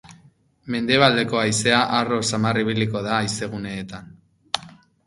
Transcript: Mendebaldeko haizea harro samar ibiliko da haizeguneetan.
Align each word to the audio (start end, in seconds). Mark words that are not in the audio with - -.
Mendebaldeko 0.75 1.41
haizea 1.41 1.83
harro 1.99 2.19
samar 2.31 2.61
ibiliko 2.65 3.07
da 3.11 3.17
haizeguneetan. 3.21 4.13